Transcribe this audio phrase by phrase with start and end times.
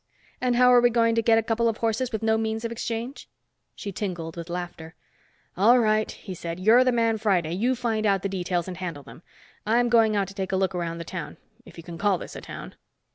[0.41, 2.71] And how are we going to get a couple of horses with no means of
[2.71, 3.29] exchange?"
[3.75, 4.95] She tinkled laughter.
[5.55, 6.59] "All right," he said.
[6.59, 7.53] "You're the Man Friday.
[7.53, 9.21] You find out the details and handle them.
[9.63, 12.41] I'm going out to take a look around the town—if you can call this a
[12.41, 12.73] town."